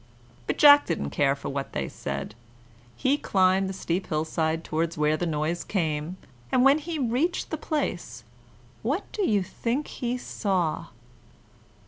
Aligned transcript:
But 0.47 0.57
Jack 0.57 0.87
didn't 0.87 1.11
care 1.11 1.35
for 1.35 1.49
what 1.49 1.73
they 1.73 1.87
said; 1.87 2.33
he 2.95 3.19
climbed 3.19 3.69
the 3.69 3.71
steep 3.73 4.07
hillside 4.07 4.63
towards 4.63 4.97
where 4.97 5.15
the 5.15 5.27
noise 5.27 5.63
came, 5.63 6.17
and 6.51 6.65
when 6.65 6.79
he 6.79 6.97
reached 6.97 7.51
the 7.51 7.55
place, 7.57 8.23
what 8.81 9.03
do 9.11 9.23
you 9.23 9.43
think 9.43 9.85
he 9.85 10.17
saw? 10.17 10.87